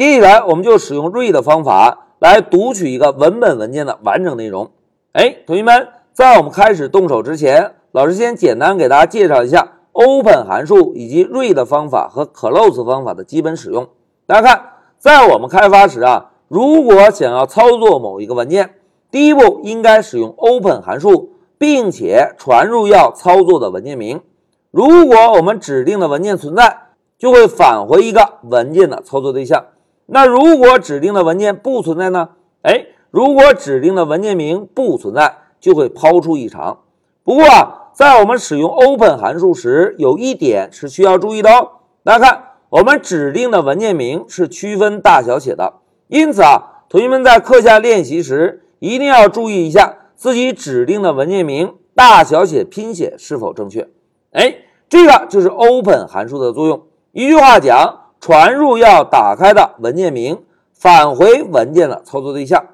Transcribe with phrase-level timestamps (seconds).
[0.00, 4.70] 接下来我们就使用 read 方法来读取一个文本文件的完整内容。
[5.12, 13.90] 哎，同学们，在我们开始动手之前，老师先简单给大家介绍一下 open 函数以及 read 方法和 close 方法的基本使用。
[14.26, 14.64] 大家看，
[14.98, 18.76] 在我们开发时啊，如果想要操作某一个文件，
[19.10, 24.22] 第一步应该使用 open 函数，并且传入要操作的文件名。
[24.70, 26.84] 如果我们指定的文件存在，
[27.18, 29.66] 就会返回一个文件的操作对象。
[30.12, 32.30] 那如果指定的文件不存在呢？
[32.62, 36.80] 哎，如果指定的文件名不存在，就会抛出异常。
[37.22, 41.70] 不过啊，在我们使用 open 函数时，有一点是需要注意的哦。
[42.02, 45.74] 大家看，我们指定的文件名是区分大小写的，
[46.08, 53.88] 因此啊，同学们在课下练习时一定要注意一下自己指定的文件名大小写拼写是否正确。
[54.32, 54.56] 哎，
[54.88, 56.82] 这个就是 open 函数的作用。
[57.12, 60.38] 一句话讲，传入要打开的文件名，
[60.74, 62.64] 返回文件的操作对象。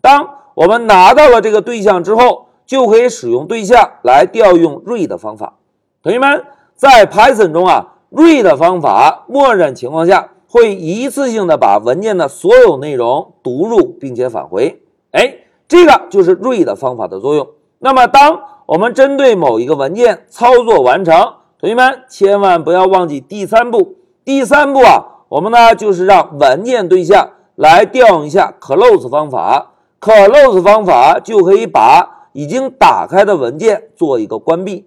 [0.00, 5.58] 当我们拿到了这个对象之后，就可以使用对象来调用 read 方法。
[6.02, 6.44] 同学们，
[6.74, 14.82] 在 Python 中啊，read 方法默认情况下会一次性的把文件的所有内容读入并且返回。
[15.10, 15.38] 哎，
[15.68, 17.46] 这个就是 read 方法的作用。
[17.78, 21.14] 那么，当我们针对某一个文件操作完成，
[21.58, 23.96] 同学们千万不要忘记第三步。
[24.24, 29.72] 第三步啊，我们呢就是让文件对象来调用一下 close 方法。
[30.00, 34.86] close 方法就可以把已经打开的文件做一个关闭。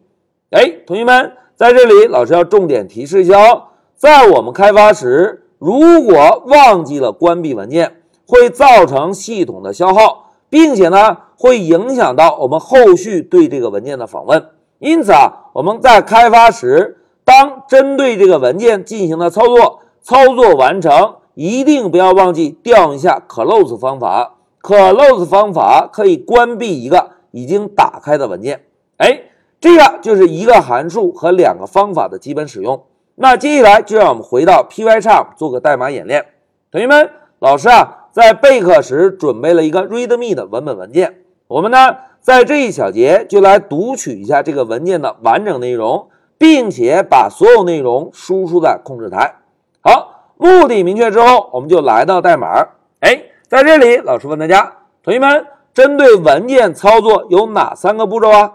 [0.51, 3.63] 哎，同学们在这里，老师要重点提示一下哦，
[3.95, 14.49] 在我们开发时，如果忘记了关闭文件，会造成系统的消耗，并且呢会影响到我们后续对这个文件的访问。
[14.79, 24.35] 因此啊，我们在开发时，当针对这个文件进行的操作，操作完成，一定不要忘记调一下 close 方法。
[24.61, 28.63] close 方法可以关闭一个已经打开的文件。
[28.95, 29.23] 哎，
[29.59, 32.81] 这个就是一个函数和两个方法的基本使用。
[33.15, 36.27] 那接下来就让我们回到 Pycharm 做个代码演练。
[36.71, 41.17] 同学们，老师啊，在备课时准备了一个 README 的文本文件，
[41.49, 41.97] 我们呢。
[42.19, 49.35] 在这一小节，就来读取一下这个文件的完整内容，并且把所有内容输出在控制台。
[49.81, 52.67] 好，目的明确之后，我们就来到代码。
[52.99, 58.53] 哎，在这里，老师问大家，同学们，针对文件操作有哪三个步骤啊？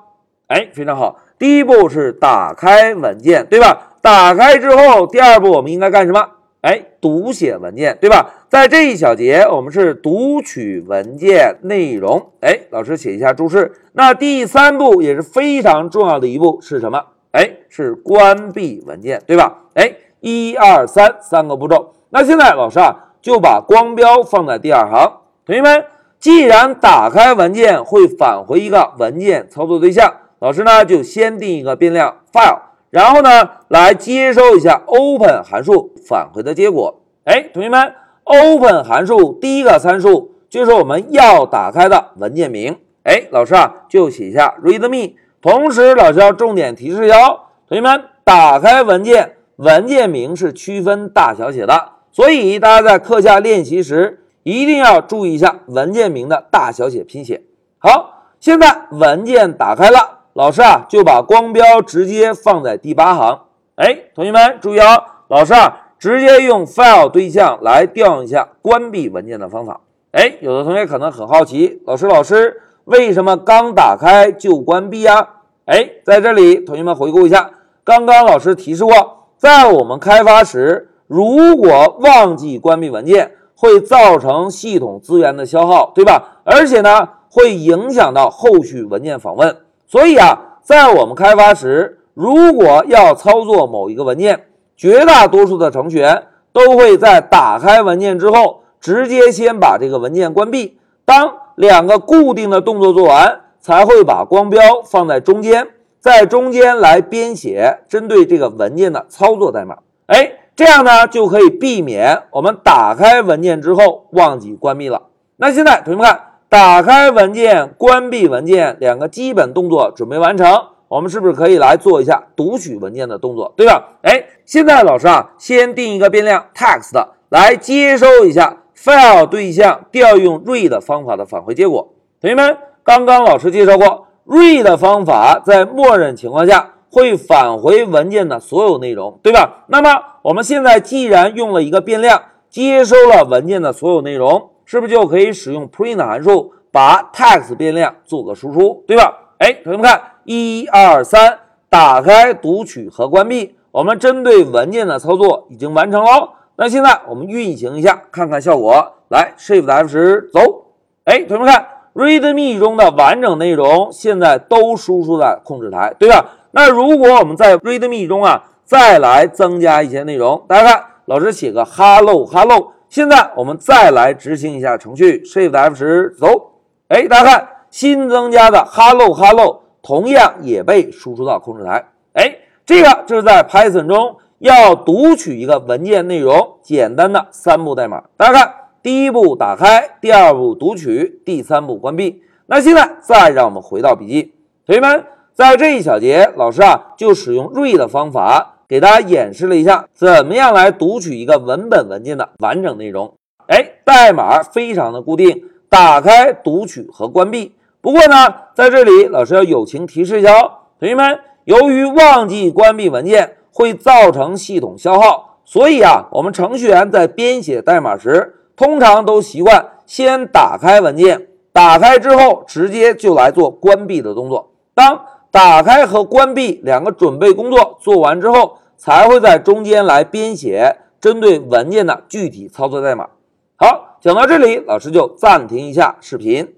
[0.48, 3.94] 哎，非常好，第一步是打开文件，对吧？
[4.02, 6.20] 打开之后，第二步我们应该干什么？
[6.60, 8.30] 哎，读写文件，对吧？
[8.48, 12.30] 在这一小节，我们是读取文件内容。
[12.40, 13.72] 哎，老师写一下注释。
[13.94, 17.02] 那第三步也是非常重要的一步是什么？
[17.32, 19.64] 哎，是关闭文件，对吧？
[19.74, 21.94] 哎，一二三，三个步骤。
[22.10, 25.20] 那现在老师啊，就把光标放在第二行。
[25.46, 25.84] 同学们，
[26.20, 32.58] 既然打开文件会返回一个文件操作对象，老师呢就先定一个变量 file。
[32.90, 37.00] 然后呢，来接收一下 open 函数返回的结果。
[37.24, 37.94] 哎，同学们
[38.24, 42.76] ，open 函数第一个参数就是我们要打开的文件名。
[43.04, 45.14] 哎，老师啊，就写一下 readme。
[45.42, 57.42] 同时，老师要重点提示哟，同学们，打开文件，文件名是区分大小写的，所以大家在课下练习时一定要注意一下文件名的大小写拼写。
[57.78, 60.20] 好，现在文件打开了。
[60.34, 63.40] 老师啊，就把光标直接放在第八行。
[63.74, 69.80] 哎，同学们注意哦，老师啊，直接用 file 对象来调用一下关闭文件的方法。
[70.12, 75.28] 哎，有的同学可能很好奇，老师，老师为什么刚打开就关闭啊？
[75.66, 77.50] 哎，在这里，同学们回顾一下，
[77.84, 86.40] 刚刚老师提示过，在我们开发时，如果忘记关闭文件，会造成系统资源的消耗，对吧？
[86.44, 89.56] 而且呢，会影响到后续文件访问。
[89.86, 100.78] 所以啊，在我们开发时，如果要操作某一个文件，绝大多数的程序员都会在打开文件之后，直接先把这个文件关闭。
[101.04, 105.68] 当两个固定的动作做完，才会把光标放在中间，
[106.00, 109.78] 在中间来编写针对这个文件的操作代码。
[110.06, 115.02] 哎，这样呢就可以避免我们打开文件之后忘记关闭了。
[115.36, 116.28] 那现在同学们看。
[116.52, 120.46] 打开文件，关闭文件，两个基本动作准备完成，
[120.88, 123.96] 我们是不是可以来做一下读取文件的动作，对吧？
[124.02, 131.94] 哎，现在老师啊，先定一个变量 text 来接收一下 file 对象调用 read 方法的返回结果。
[132.20, 139.64] 同学们，刚刚老师介绍过，read 方法在默认情况下会返回文件的所有内容，对吧？
[139.68, 139.90] 那么
[140.22, 142.20] 我们现在既然用了一个变量
[142.50, 149.16] 接收了文件的所有内容，是不是就可以使用 print 函数把 text 变量做个输出，对吧？
[149.38, 151.38] 哎，同学们看，一二三，
[151.70, 156.30] 打开、读取和关闭，我们针对文件的操作已经完成喽。
[156.56, 158.94] 那现在我们运行一下，看看效果。
[159.08, 160.66] 来，Shift F10，走。
[161.04, 166.24] 哎，同学们看，README 中的完整内容现在都输出在控制台，对吧？
[166.52, 172.72] 那如果我们在 README 中啊，再来增加一些内容，大家看，老师写个 Hello Hello。
[172.88, 176.52] 现在我们再来执行一下程序，Shift F10，走。
[176.88, 181.84] 哎，大家看，新增加的 Hello Hello 同样也被输出到控制台。
[182.12, 188.02] 哎，这个就是在 Python 中要读取一个文件内容简单的三步代码。
[188.16, 192.20] 大家看，第一步打开，第二步读取，第三步关闭。
[192.46, 194.34] 那现在再让我们回到笔记，
[194.66, 195.04] 同学们。
[195.32, 203.14] 在这一小节，老师啊就使用 read 的方法给大家演示了一下，怎么样来读取一个文本文件的完整内容。
[203.46, 207.54] 哎，代码非常的固定，打开、读取和关闭。
[207.80, 210.50] 不过呢，在这里老师要友情提示一下哦，
[210.80, 224.52] 同学们，由于忘记关闭文件会造成系统消耗，所以啊，我们程序员在编写代码时，通常都习惯先打开文件，打开之后直接就来做关闭的动作。
[224.74, 233.08] 当打开和关闭两个准备工作做完之后，才会在中间来编写针对文件的具体操作代码。
[233.56, 236.54] 好，讲到这里，老师就暂停一下视频。